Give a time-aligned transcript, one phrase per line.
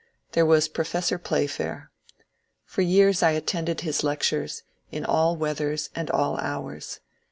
[0.31, 1.91] There was Professor Playfair.
[2.65, 7.01] For years I attended his lectures, in all weathers and all hours.